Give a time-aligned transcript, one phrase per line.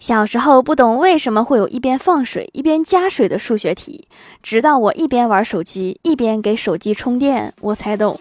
[0.00, 4.08] 小时候不懂为什么会有一边放水一边加水的数学题
[4.42, 8.18] 直到我一边玩手机一边给手机充电我才懂。